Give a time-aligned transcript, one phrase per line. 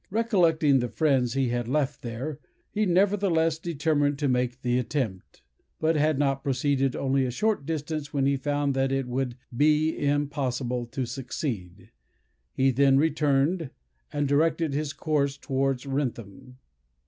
[0.09, 2.39] Recollecting the friends he had left there,
[2.71, 5.43] he nevertheless determined to make the attempt;
[5.79, 10.87] but had proceeded only a short distance when he found that it would be impossible
[10.87, 11.91] to succeed.
[12.51, 13.69] He then returned,
[14.11, 16.57] and directed his course towards Wrentham.